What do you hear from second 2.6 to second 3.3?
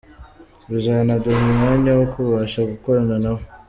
gukorana